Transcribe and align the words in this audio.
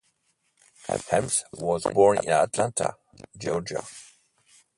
Helms 0.87 1.43
was 1.53 1.83
born 1.83 2.17
in 2.23 2.31
Atlanta, 2.31 2.95
Georgia. 3.37 3.83